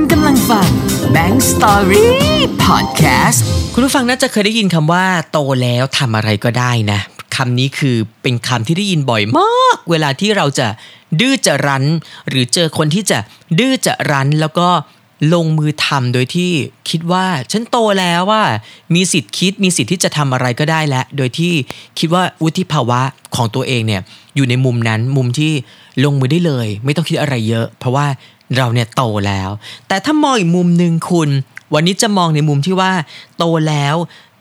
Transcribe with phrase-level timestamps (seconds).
[0.00, 0.68] คุณกำลังฟัง
[1.14, 2.06] Bank Story
[2.66, 3.38] Podcast
[3.74, 7.00] คุณผู้ฟังน่าจะเคยได้ยินคำว่า โตแล้วทำอะไรก็ได้นะ
[7.36, 10.68] คำนี้คือเป็นคำที่ได้ยินบ่อยมาก เวลาที่เราจะ
[11.20, 11.84] ดื้อจะรั้น
[12.28, 13.18] หรือเจอคนที่จะ
[13.58, 14.68] ดื้อจะรั้นแล้วก็
[15.34, 16.50] ลงมือทำโดยที่
[16.90, 18.42] คิดว่า ฉันโตแล้วว่า
[18.94, 21.52] มีสิทธิ์คิดมีสิทธิ์ที่จะทำอะไรก็ได้แล้วโดยที่
[21.98, 23.00] คิดว่าวุฒิภาวะ
[23.36, 24.02] ของตัวเองเนี่ย
[24.36, 25.52] อยู่ในมุมนั้นมุมที่
[26.04, 28.06] ลงมือได้เลย ไม่ต้องคิดอะไรเยอะ เพราะว่า
[28.56, 29.50] เราเนี่ยโตแล้ว
[29.88, 31.30] แต่ถ้ามองอีกมุมหนึ่งคุณ
[31.74, 32.92] วันนี้จะมองในมุมที่ว่า
[33.38, 33.94] โตแล้ว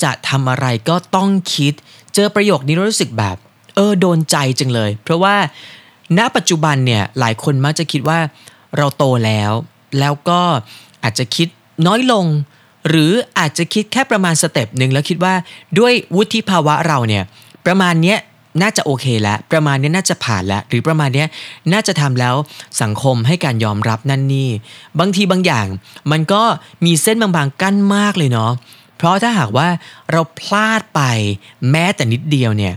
[0.03, 1.73] จะทำอะไรก็ต้องคิด
[2.15, 3.37] เจอประโยคนี้รู้สึกแบบ
[3.75, 5.35] เออโดนใจจังเลย เพราะว่า
[6.17, 8.19] ณปัจจุบันเนี่ยหลายคนมักจะคิดว่า
[8.77, 9.51] เราโตแล้ว
[9.99, 10.41] แล้วก็
[11.03, 11.47] อาจจะคิด
[11.87, 12.25] น้อยลง
[12.89, 15.33] หรืออาจจะคิดแค่ประมาณสเต็ปหนึ่งแล้วคิดว่า
[15.79, 17.23] ด้วยวุฒิภาวะเราเนี่ย
[17.65, 18.17] ประมาณเนี้ย
[18.61, 21.25] น่าจะโอเคแล้ว ประมาณนี้น่าจะผ่านแล้ว หรือประมาณนี้
[21.73, 22.35] น่าจะทำแล้ว
[22.81, 24.49] สังคมให้การยอมรับนั่นนี่
[24.99, 25.67] บางทีบางอย่าง
[26.11, 26.43] มันก็
[26.85, 28.51] มีเส้นบางๆกั้นมากเลยเนาะ
[28.97, 29.67] เพราะถ้าหากว่า
[30.11, 31.01] เราพลาดไป
[31.71, 32.73] แม้แต่นิดเดียวเนี่ย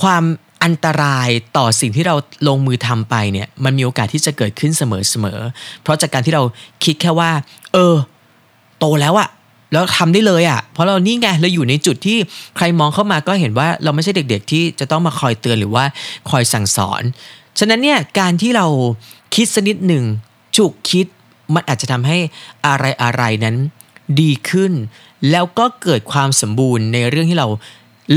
[0.00, 0.22] ความ
[0.64, 2.16] อันตรายต่อสิ่งที่เรา
[2.48, 6.42] ลงมือทำไปเนี่ยมันมีโอกาสที่จะเกิดขึ้นเสมอๆ เพราะจากการที่เรา
[6.84, 7.30] คิดแค่ว่า
[7.72, 7.94] เออ
[8.78, 9.28] โตแล้วอะ
[9.72, 12.18] แล้วทำได้เลยอะ่ะ เพราะเรานี่ไงเราอยู่ในจุดที่
[12.56, 15.84] ใครมองเข้ามาก็เห็นว่าเราไม่ใช่เด็ก ๆ ที่จะต้องมาคอยเตือนหรือว่า
[16.30, 17.02] คอยสั่งสอน
[17.58, 18.66] ฉะนั้นเนี่ยการที่เรา
[19.34, 20.04] คิดสนิดหนึ่ง
[20.56, 21.06] จุกคิด
[21.54, 22.18] มันอาจจะทำให้
[22.66, 23.56] อะไรอะไรนั้น
[24.20, 24.72] ดีขึ้น
[25.30, 27.48] แล้วก็เกิดความสมบูรณ์ในเรื่องที่เรา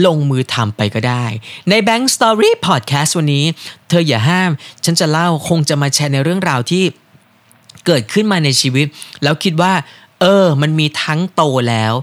[0.05, 1.25] ลงมือทำไปก็ได้
[1.69, 3.45] ใน Bank Story Podcast วันนี้
[3.89, 4.51] เธออย่าห้าม
[4.85, 6.83] ฉันจะเล่าคงจะมาแชร์ในเรื่องราวที่
[7.85, 8.87] เกิดขึ้นมาในชีวิต
[9.23, 9.73] แล้วคิดว่า
[10.21, 11.93] เออ มันมีทั้งโตแล้ว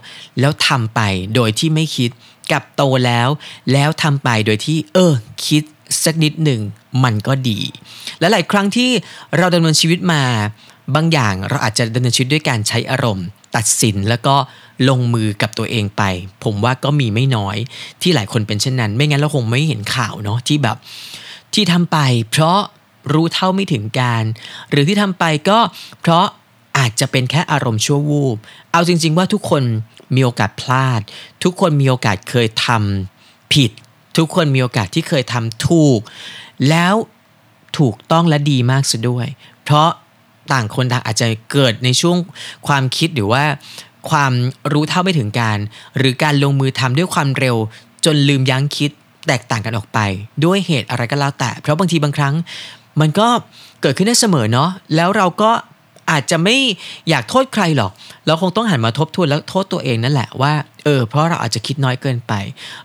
[0.41, 1.01] แล้วทำไป
[1.35, 2.11] โดยที่ไม่คิด
[2.53, 3.29] กับโตแล้ว
[3.73, 5.13] แล้วทำไปโดยที่ เออ
[5.47, 5.63] คิด
[6.05, 6.61] สักนิดหนึ่ง
[7.05, 7.61] มันก็ดี
[8.21, 8.91] และหลายครั้งที่
[9.39, 10.23] เราดำเนินชีวิตมา
[10.95, 14.37] บางอย่างเราอาจจะดำเนินชีวิตด้วยการใช้อารมณ์ ตัดสินแล้วก็
[14.89, 16.03] ลงมือกับตัวเองไป
[16.45, 17.57] ผมว่าก็มีไม่น้อย
[18.03, 20.77] ที่หลายคนเป็นเช่นนั้น ไม่งั้นเราคงไม่เห็นข่าวเนาะที่แบบ
[21.55, 21.99] ที่ทำไป
[22.31, 22.61] เพราะ
[23.13, 24.25] รู้เท่าไม่ถึงการ
[24.71, 25.59] หรือที่ทำไปก็
[26.01, 26.27] เพราะ
[26.79, 28.37] อาจจะเป็นแค่อารมณ์ชั่ววูบ
[28.73, 29.63] เอาจริง ๆ ว่าทุกคน
[30.15, 31.01] มีโอกาสพลาด
[31.45, 33.71] ทุกคนมีโอกาสเคยทำผิด
[34.19, 36.01] ทุกคนมีโอกาสที่เคยทำถูก
[36.69, 36.95] แล้ว
[37.79, 39.27] ถูกต้องและดีมากซะด้วย
[39.65, 39.89] เพราะ
[40.53, 42.17] ต่างคนต่างอาจจะเกิดในช่วง
[42.67, 43.45] ความคิดหรือว่า
[44.11, 44.33] ความ
[44.73, 45.59] รู้เท่าไม่ถึงการ
[45.99, 47.57] หรือการลงมือทำด้วยความเร็ว
[48.05, 48.91] จนลืมยั้งคิด
[49.27, 49.99] แตกต่างกันออกไป
[50.45, 52.35] ด้วยเหตุอะไรก็แล้วแต่ เพราะบางทีบางครั้ง
[53.01, 53.29] มันก็
[53.83, 55.51] เกิดขึ้นได้เสมอเนาะแล้วเราก็
[56.11, 56.57] อาจจะไม่
[57.09, 57.91] อยากโทษใครหรอก
[58.27, 60.53] เราคงต้องหันมาทบทวนแล้วโทษตัวเองนั่นแหละว่า
[60.85, 62.33] เออเพราะเราอาจจะคิดน้อยเกินไป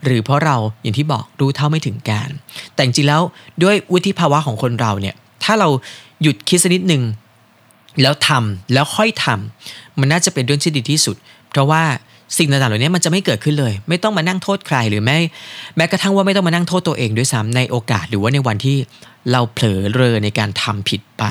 [0.04, 2.30] หรือเพราะเราอย่างที่บอกรู้เท่าไม่ถึงการ
[2.74, 3.22] แต่จริงแล้ว
[3.64, 5.70] ด้วยวุฒิภาวะของคนเราเนี่ยถ้าเรา
[6.22, 7.04] หยุดคิดสักนิดหนึ่ง
[8.02, 11.16] แล้วทำแล้วค่อยทำมันน่าจะเป็นเรื่องที่ดีที่สุด
[11.50, 11.84] เพราะว่า
[12.38, 15.18] สิ่งต่างๆเหล่านี้มันจะไม่เกิดขึ้นเลย ไม่ต้องมานั่งโทษใครหรือแม้
[15.78, 18.78] แม้กระทั่งว่าไม่ต้องมานั่งโทษตัวเองด้วยซ้ำในโอกาสหรือว่าในวันที่
[19.32, 21.24] เราเผลอเรอในการทำผิดไป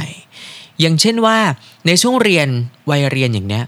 [0.80, 1.38] อย่างเช่นว่า
[1.86, 2.48] ในช่วงเรียน
[2.90, 3.64] วัยเรียนอย่างเนี้ย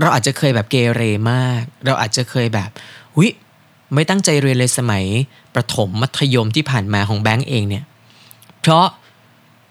[0.00, 1.02] เราอาจจะเคยแบบเกเร
[1.32, 2.70] มาก เราอาจจะเคยแบบ
[3.14, 3.30] หุย
[3.94, 5.04] ไม่ตั้งใจเรียนเลยสมัย
[5.54, 7.84] ประถมมัธยมที่ผ่านมาของแบงก์เองเนี่ย
[8.60, 8.86] เพราะ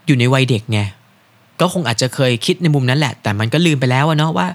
[0.06, 0.80] อยู่ในวัยเด็กไง
[1.60, 4.48] ก็คงอาจจะเคยคิดในมุมนั้นแหละ แต่มันก็ลืมไปแล้วเนาะว่า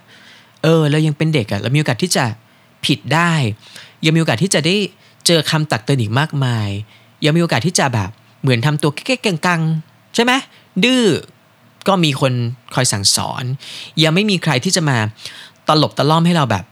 [0.63, 2.25] เออเรายังเป็นเด็กอะเรามีโอกาสที่จะ
[2.87, 3.33] ผิดได้
[4.05, 4.77] ยังมีโอกาสที่จะได้
[5.27, 6.69] เจอคำตักเตือนอีกมากมาย
[7.25, 8.11] ยังมีโอกาสที่จะแบบ
[8.43, 10.33] เหมือนทำตัวแก๊กๆกังๆใช่ไหม
[10.85, 11.05] ดื้อ
[11.91, 12.33] ก็มีคน
[12.75, 13.45] คอยสั่งสอน
[14.03, 14.99] ยังไม่มีใครที่จะมา
[15.69, 16.65] ตลบตะล่อมให้เราแบบ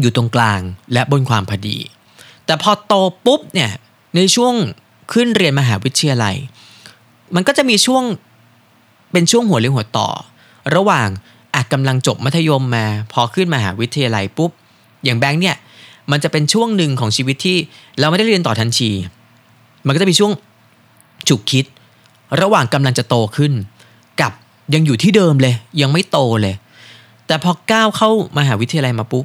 [0.00, 0.60] อยู่ตรงกลาง
[0.92, 1.78] และบนความพอดี
[2.46, 2.94] แต่พอโต
[3.26, 3.70] ปุ๊บเนี่ย
[4.16, 4.54] ในช่วง
[5.12, 6.36] ขึ้นเรียนมหาวิทยาลัย
[7.34, 8.04] มันก็จะมีช่วง
[9.12, 10.08] เป็นช่วงหัวเรียวหัวต่อ
[10.74, 11.08] ระหว่าง
[11.54, 14.50] อาจกำลังจบมัธยมมา พอขึ้นมหาวิทยาลัยปุ๊บ
[15.04, 15.56] อย่างแบงค์เนี่ย
[16.10, 17.58] มันจะเป็นช่วงหนึ่งของชีวิตที่
[17.98, 18.90] เราไม่ได้เรียนต่อทันที
[19.86, 20.32] มันก็จะมีช่วง
[21.28, 21.64] ฉุกคิด
[22.40, 23.52] ระหว่างกำลังจะโตขึ้น
[24.20, 24.32] กับ
[24.74, 26.54] ยังอยู่ที่เดิมเลย ยังไม่โตเลย
[27.26, 29.24] แต่พอก้าวเข้ามหาวิทยาลัยมาปุ๊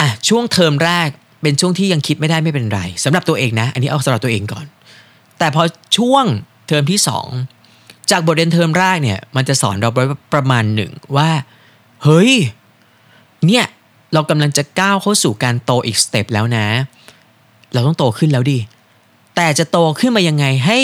[0.00, 1.08] อะช่วงเทอมแรก
[1.42, 4.66] เป็นช่วงที่ยังคิดไม่ได้ไม่เป็นไรสำหรับตัวเองนะ อันนี้เอาสำหรับตัวเองก่อน
[5.38, 5.62] แต่พอ
[5.96, 6.24] ช่วง
[6.68, 7.26] เทอมที่สอง
[8.10, 9.90] จากบทเรียนเทอมแรกเนี่ย มันจะสอนเรา
[10.34, 11.30] ประมาณหนึ่งว่า
[12.04, 12.32] เฮ้ย
[13.46, 13.64] เนี่ย
[14.12, 16.66] เรากำลังจะก้าวเข้าสู่การโตอีก step แล้วนะ
[17.72, 18.58] เราต้องโตขึ้นแล้วดิ
[19.36, 20.78] แต่จะโตขึ้นมายังไงให้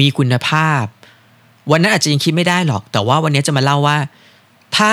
[0.00, 0.84] มีคุณภาพ
[1.70, 3.96] วันนั้นอาจจะยังคิดไม่ได้หรอก แต่ว่าวันนี้จะมาเล่าว่า
[4.76, 4.92] ถ้า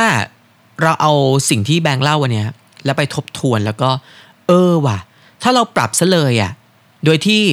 [0.82, 1.14] เราเอา
[1.50, 2.46] สิ่งที่แบงค์เล่าวันนี้
[2.86, 3.90] แล้วไปทบทวนแล้วก็
[4.48, 4.98] เออว่ะ
[5.44, 6.52] ถ้าเราปรับซะเลยอะ่ะ
[7.06, 7.44] โดยที่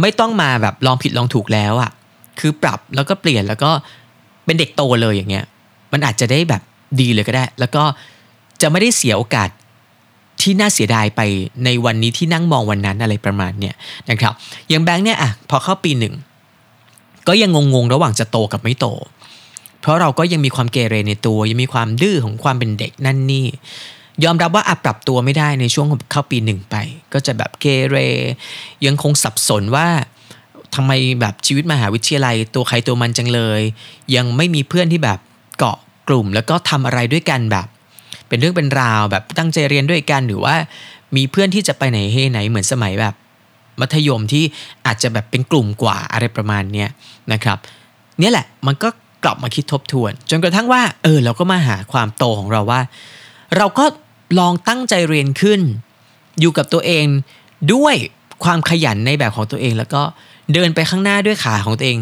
[0.00, 1.90] ไม่ต้องมาแบบลองผิดลองถูกแล้วอะ่ะ
[2.40, 3.70] คือปรับแล้วก็เปลี่ยนแล้วก็
[4.44, 5.44] เป็นเด็กโตเลยอย่างเงี้ย
[5.92, 6.62] มันอาจจะได้แบบ
[7.00, 7.82] ดีเลยก็ได้ แล้วก็
[8.62, 9.48] จะไม่ได้เสียโอกาส
[10.40, 11.20] ที่น่าเสียดายไป
[11.64, 13.74] ในวันนี้ที่นั่งมองวันนั้นอะไรประมาณเนี้ย
[14.10, 14.32] นะครับ
[14.68, 16.14] อย่างแบงค์เนี่ยอะพอเข้าปีหนึ่ง
[17.30, 18.86] ก็ยังงงๆ ระหว่างจะโตกับไม่โต
[19.80, 23.46] เพราะเราก็ยังมีความเกเรในตัว ยังมีความดื้อของความเป็นเด็กนั่นนี่
[24.24, 26.76] ยอมรับว่าอัปรับตัวไม่ได้ในช่วงเข้าปีหนึ่งไป
[27.12, 27.96] ก็จะแบบเกเร
[28.86, 29.88] ยังคงสับสนว่า
[30.74, 33.60] ทำไมแบบชีวิตมหาวิทยาลัยตัวใครตัวมันจังเลย
[34.16, 35.18] ยังไม่มีเพื่อนที่แบบ
[35.58, 35.76] เกาะ
[36.08, 37.66] กลุ่ม แล้วก็ทำอะไรด้วยกันแบบ
[38.28, 40.54] เป็นเรื่องเป็นราวแบบตั้งใจเรียนด้วยกันหรือว่า
[41.16, 43.14] มีเพื่อนที่จะไปไหนเฮไหนเหมือนสมัยแบบ
[43.80, 44.44] มัธยมที่
[44.86, 46.88] อาจจะแบบเป็นกลุ่มกว่าอะไรประมาณเนี้ย
[47.32, 47.58] นะครับ
[48.18, 48.88] เนี่ยแหละมันก็
[49.24, 52.80] กลับมาคิดทบทวน จนกระทั่งว่า เออ เราก็มาหาความโตของเราว่า
[53.56, 53.84] เราก็
[54.38, 55.60] ลองตั้งใจเรียนขึ้น
[56.40, 57.06] อยู่กับตัวเอง
[57.74, 57.94] ด้วย
[58.44, 60.02] ความขยันในแบบของตัวเอง แล้วก็
[60.54, 61.98] เดินไปข้างหน้าด้วยขาของตัวเอง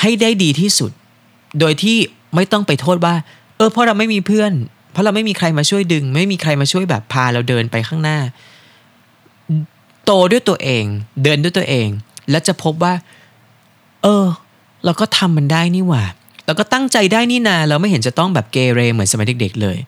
[0.00, 0.90] ให้ได้ดีที่สุด
[1.60, 1.96] โดยที่
[2.34, 3.14] ไม่ต้องไปโทษว่า
[3.56, 4.52] เออเพราะเราไม่มีเพื่อน
[4.92, 8.18] เพราะเราไม่มีใครมาช่วยดึง ไม่มีใครมาช่วยแบบพาเราเดินไปข้างหน้า
[10.08, 10.84] โตด้วยตัวเอง
[11.22, 11.88] เดินด้วยตัวเอง
[12.30, 12.94] แล้วจะพบว่า
[14.02, 14.26] เออ
[14.84, 16.04] เราก็ทำมันได้นี่หว่า
[16.46, 19.78] เราก็ตั้งใจได้นี่นา เราไม่เห็นจะต้องแบบเกเรเหมือนสมัยเด็ก ๆ เลย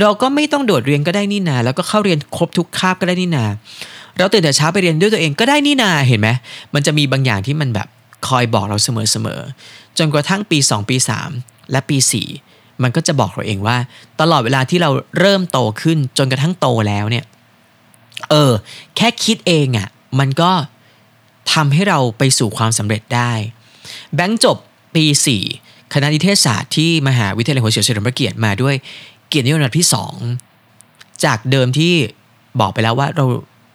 [0.00, 3.44] เราก็ไม่ต้องโดดเรียนก็ได้นี่นา แล้วก็เข้าเรียนครบทุกคาบก็ได้นี่นา
[4.18, 6.28] เราตื่นแต่เช้าไปเรียนด้วยตัวเองก็ได้นี่นาเห็นไหม
[6.74, 7.88] มันจะมีบางอย่างที่มันแบบ
[8.28, 10.96] คอยบอกเราเสมอๆจนกระทั่งปี 2 ปี
[11.34, 11.96] 3 และปี
[12.40, 13.76] 4 มันก็จะบอกเราเองว่า
[14.20, 14.90] ตลอดเวลาที่เรา
[15.20, 17.24] เริ่มโตขึ้นจนกระทั่งโตแล้วเนี่ย
[18.32, 18.52] เออ
[18.96, 19.88] แค่คิดเองอะ่ะ
[20.18, 20.50] มันก็
[21.52, 23.32] ทำให้เราไปสู่ความสำเร็จได้
[24.14, 24.56] แบงค์จบ
[24.94, 25.04] ปี
[25.48, 28.74] 4 คณะนิเทศศาสตร์ที่มหาวิทยาลัยหัวเฉียวเฉลิมพระเกียรติมาด้วย
[29.28, 29.88] เกียรตินิยมระดับที่
[30.56, 31.94] 2 จากเดิมที่
[32.60, 33.24] บอกไปแล้วว่าเรา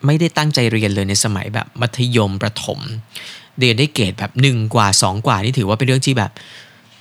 [0.06, 2.80] ไม่ได้ตั้งใจเรียนเลยในสมัยแบบมัธยมประถม
[3.60, 6.31] เรียนได้เกรดแบบ1กว่า 2 กว่านี่ถือว่าเป็นเรื่องที่แบบ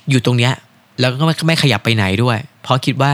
[0.09, 0.53] อยู่ตรงเนี้ย
[0.99, 3.11] แล้วก็ไม่ขยับไปไหนด้วย เพราะคิดว่า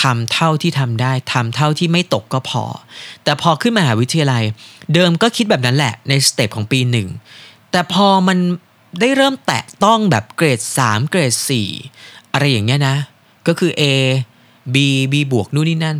[0.00, 2.64] ทำเท่าที่ทำได้ทำเท่าที่ไม่ตกก็พอ
[3.24, 4.42] แต่พอขึ้นมหาวิทยาลัย
[4.94, 7.08] เดิมก็คิดแบบนั้นแหละใน step ของปีหนึ่ง
[7.70, 8.38] แต่พอมัน
[9.00, 11.34] ได้เริ่มแตะต้องแบบเกรด 3 เกรด
[11.82, 12.96] 4 อะไรอย่างเงี้ยนะ
[13.46, 13.82] ก็คือ A
[14.74, 14.76] B
[15.12, 15.96] B บวกนู่นนี่นั่น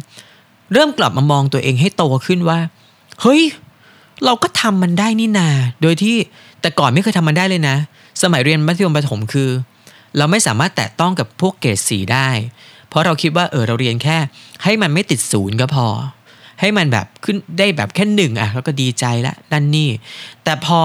[0.72, 2.58] เริ่มกลับมามองตัวเองให้โตขึ้นว่า
[3.22, 3.42] เฮ้ย
[4.24, 5.48] เราก็ทำมันได้นี่นา
[5.82, 6.16] โดยที่
[6.60, 7.76] แต่ก่อนไม่เคยทำมันได้เลยนะ
[8.22, 9.50] สมัยเรียนมัธยมประถมคือ
[10.16, 12.28] เราไม่สามารถแตะต้องกับพวกเกรดสีได้
[12.88, 14.16] เพราะเราคิดว่าเออเราเรียนแค่
[14.64, 15.86] ให้มันไม่ติดศูนย์ก็พอ
[16.60, 19.88] ให้มันแบบขึ้นได้แบบแค่หนึ่งอะเราก็ดีใจละนั่นนี่
[20.44, 20.80] แต่พอ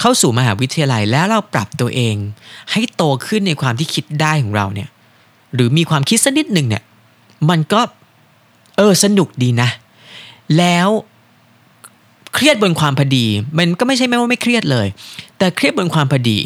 [0.00, 2.16] เข้าสู่มหาวิทยาลัยแล้วเราปรับตัวเอง
[2.72, 4.88] ให้โตขึ้นในความที่คิดได้ของเราเนี่ย
[5.54, 6.82] หรือมีความคิดสักนิดหนึ่งเนี่ย
[7.50, 7.80] มันก็
[8.76, 9.68] เออสนุกดีนะ
[10.58, 10.88] แล้ว
[12.34, 13.26] เครียดบนความพอดี
[13.58, 14.86] มันก็ไม่ใช่แม้ว่าไม่เครียดเลย
[15.38, 16.38] แต่เครียดบนความพอดี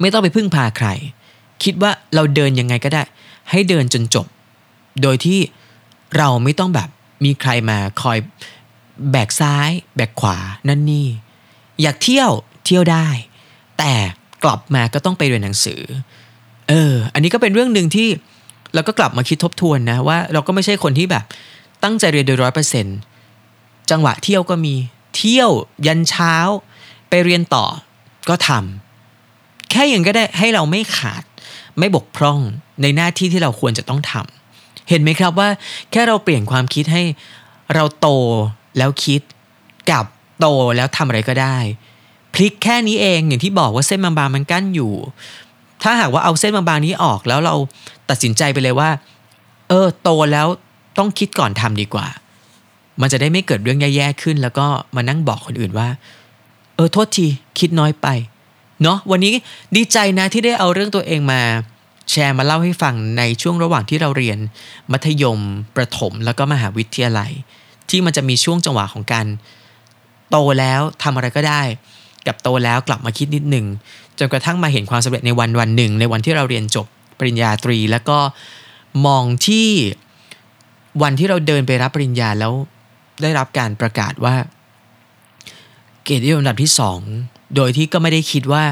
[0.00, 0.88] ไม่ต้องไปพึ่งพาใคร
[1.62, 3.02] คิดว่าเราเดินยังไงก็ได้
[3.50, 4.26] ให้เดินจนจบ
[5.02, 5.38] โดยที่
[6.16, 6.88] เราไม่ต้องแบบ
[7.24, 8.18] มีใครมาคอย
[9.10, 10.36] แบกซ้าย แบกขวา
[10.68, 11.06] นั่นนี่
[11.82, 12.30] อยากเที่ยว
[12.66, 13.06] เที่ยวได้
[13.78, 13.92] แต่
[14.44, 15.80] กลับมาก็ต้องไปเรียนหนังสือ
[16.68, 18.08] เออ อันนี้ก็เป็นเรื่องหนึ่งที่
[18.74, 21.24] เราก็กลับมาคิดทบทวนนะว่า เราก็ไม่ใช่คนที่แบบ
[21.82, 22.98] ตั้งใจเรียนโดยร้อยเปอร์เซ็นต์
[23.90, 24.74] จังหวะเที่ยวก็มี
[25.16, 25.50] เที่ยว
[25.86, 26.34] ยันเช้า
[27.08, 27.64] ไปเรียนต่อ
[28.28, 31.22] ก็ทำแค่อย่างก็ได้ให้เราไม่ขาด
[31.78, 32.38] ไม่บกพร่อง
[32.82, 35.48] ในหน้าที่ที่เราควรจะต้องทำเห็นไหมครับว่า
[35.90, 37.02] แค่เราเปลี่ยนความคิดให้
[37.74, 38.08] เราโต
[38.78, 39.20] แล้วคิด
[39.90, 40.04] กับ
[40.40, 41.56] โตแล้วทำอะไรก็ได้
[42.34, 44.92] พลิกแค่นี้เองอย่างที่บอกว่าเส้นบางๆมันกั้นอยู่
[45.82, 47.54] ถ้าหากว่าเอาเส้นบางๆนี้ออกแล้วเรา
[48.10, 48.90] ตัดสินใจไปเลยว่า
[49.68, 50.46] เออโตแล้ว
[50.98, 52.06] ต้องคิดก่อนทำดีกว่า
[53.00, 54.66] มันจะได้ไม่เกิดเรื่องแย่ๆขึ้น แล้วก็
[54.96, 55.88] มานั่งบอกคนอื่นว่า
[56.74, 57.26] เออโทษที
[57.58, 58.06] คิดน้อยไป
[58.82, 59.34] เนาะวันนี้
[59.76, 61.42] ดีใจนะที่ได้เอาเรื่องตัวเองมา
[62.10, 64.38] แชร์มาเล่าให้ฟังในช่วงระหว่างที่เราเรียน
[64.92, 65.40] มัธยม
[65.76, 67.32] ประถม แล้วก็มหาวิทยาลัย
[67.90, 69.26] ที่มันจะมีช่วงจังหวะของการ
[70.30, 71.62] โตแล้วทำอะไรก็ได้
[72.26, 73.66] กับโตแล้วกลับมาคิดนิดหนึ่ง
[74.18, 76.86] จนกระทั่งมาเห็นความสำเร็จในวันวันหนึ่ง ในวันที่เราเรียนจบ
[77.18, 78.18] ปริญญาตรี แล้วก็
[79.06, 79.68] มองที่
[81.02, 82.52] วันที่เราเดินไปรับปริญญาแล้ว
[83.22, 84.34] ได้รับการประกาศว่า
[86.02, 87.00] เกียรตินิยมอันดับที่สอง
[87.54, 88.64] โดยที่ก็ไม่ได้คิดว่า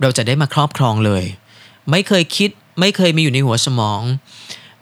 [0.00, 1.24] เราจะได้มาครอบครองเลย
[1.90, 2.50] ไม่เคยคิด
[2.80, 4.02] ไม่เคยมีอยู่ในหัวสมอง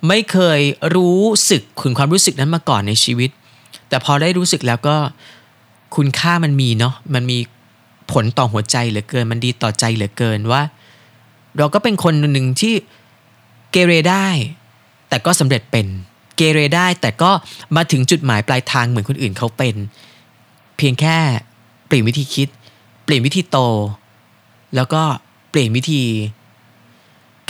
[0.08, 0.60] ไม่เคย
[0.96, 3.30] รู้สึกถึงความรู้สึกนั้นมาก่อนในชีวิต
[3.88, 4.96] แต่พอได้รู้สึกแล้วก็
[5.96, 7.38] คุณค่ามันมีเนาะมันมี
[8.12, 10.62] ผลต่อหัวใจเหลือเกิน มันดีต่อใจเหลือเกินว่า
[11.58, 12.74] เราก็เป็นคนหนึ่งที่
[13.72, 14.28] เกเรได้
[15.08, 15.86] แต่ก็สำเร็จเป็น
[16.36, 17.30] เกเรได้แต่ก็
[17.76, 19.74] มาถึงจุดหมายปลายทางเหมือนคนอื่นเขาเป็น
[20.76, 21.16] เพียงแค่
[21.86, 22.48] เปลี่ยนวิธีคิด
[23.10, 23.58] ลี่ยนวิธีโต
[24.76, 25.02] แล้วก็
[25.50, 26.02] เปลี่ยนวิธี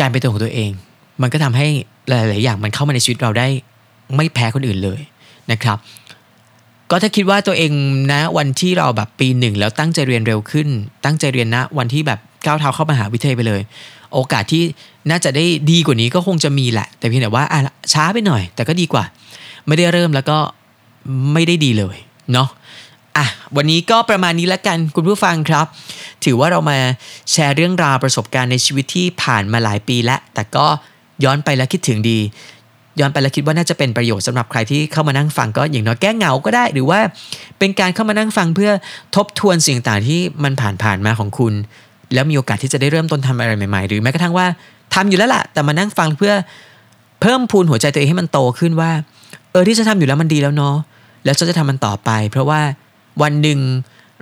[0.01, 0.71] การเป็นตัวของตัวเอง
[1.23, 1.67] มันก็ทำให้
[2.09, 3.47] หลาย ๆ อย่างมันเข้ามาในชีวิตเราได้
[4.17, 5.01] ไม่แพ้คนอื่นเลย
[5.53, 5.79] นะครับ
[6.91, 7.73] ก็ถ้าคิดว่าตัวเอง
[8.13, 10.69] นะวันที่เราแบบปีหนึ่งแล้วตั้งใจเรียนเร็วขึ้น
[11.05, 13.61] ตั้งใจเรียนนะวันที่แบบก้าวเท้าเข้ามหาวิทยาลัยไปเลย
[14.15, 14.63] โอกาสที่
[15.11, 17.59] น่าจะได้ดีกว่านี้ก็คงจะมีแหละ แต่เพียงแต่ว่าอะ
[17.93, 19.05] ช้าไปหน่อย แต่ก็ดีกว่า
[19.67, 20.39] ไม่ได้เริ่มแล้วก็
[21.33, 21.97] ไม่ได้ดีเลย
[22.33, 22.49] เนาะ
[23.17, 23.27] อะ
[23.57, 25.67] วันนี้ก็ประมาณนี้แล้วกันคุณผู้ฟังครับ
[26.25, 26.79] ถือว่าเรามา
[27.31, 30.67] แชร์เรื่องราวประสบการณ์ในชีวิตที่ผ่านมาหลายปีแล้ว แต่ก็
[31.25, 32.19] ย้อนไปแล้วคิดถึงดี
[33.01, 37.01] ย้อนไปแล้วคิดว่าน่าจะเป็นประโยชน์สำหรับใครที่เข้ามานั่งฟังก็อย่างน้อยแก้เหงาก็ได้ หรือว่า
[37.59, 38.71] เป็นการเข้ามานั่งฟังเพื่อ
[39.17, 41.55] ทบทวนสิ่งต่างที่มันผ่านผ่านมาของคุณ
[42.15, 44.47] แล้วมีโอกาสที่จะได้เริ่มต้นทำอะไรใหม่ๆ หรือแม้กระทั่งว่า
[44.95, 46.33] ทำอยู่แล้วล่ะ แต่มานั่งฟังเพื่อ
[47.21, 48.91] เพิ่มพูนหัวใจตัวเองให้มันโตขึ้นว่า
[49.51, 50.77] เออที่จะทำอยู่แล้วมันดีแล้วเนาะ
[51.25, 52.61] แล้วฉันจะทำมันต่อไป เพราะว่า
[53.23, 53.61] วันหนึ่ง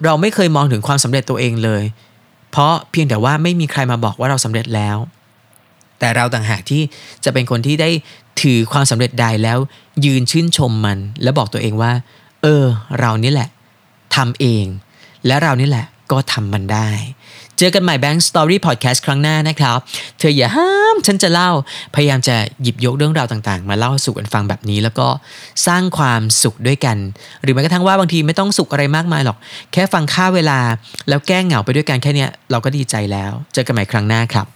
[0.05, 1.83] เราไม่เคยมองถึงความสำเร็จตัวเองเลย
[2.50, 4.97] เพราะเพียงแต่ว่าไม่มีใครมาบอกว่าเราสำเร็จแล้ว
[5.99, 6.83] แต่เราต่างหากที่
[7.25, 7.90] จะเป็นคนที่ได้
[8.43, 9.59] ถือความสำเร็จใดแล้ว
[10.05, 11.93] ยืนชื่นชมมัน และบอกตัวเองว่า
[12.43, 12.64] เออ
[13.00, 13.49] เรานี่แหละ
[14.14, 14.64] ทำเอง
[15.26, 16.88] และเรานี่แหละก็ทำมันได้
[17.59, 19.79] เจอกันใหม่ Bank Story Podcast ครั้งหน้านะครับ
[20.19, 21.50] เธออย่าห้าม ฉันจะเล่า
[21.95, 25.09] พยายามจะหยิบยกเรื่องราวต่างๆ มาเล่าสู่กันฟังแบบนี้ แล้วก็
[25.67, 26.97] สร้างความสุขด้วยกัน
[27.43, 29.37] หรือแม้กระทั่งว่าบางทีไม่ต้องสุขอะไรมากมายหรอก
[29.73, 30.59] แค่ฟังค่าเวลา
[31.09, 34.47] แล้วแก้เหงาไปด้วยกันแค่นี้เราก็ดีใจแล้ว เจอกันใหม่ครั้งหน้าครับ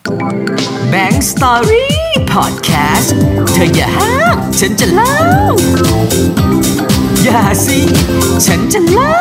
[0.93, 1.87] Bank Story
[2.35, 3.09] Podcast
[3.53, 5.17] เธออย่าห้าม ฉันจะเล่า
[7.25, 7.81] อย่าสิ
[8.47, 9.19] ฉันจะเล่า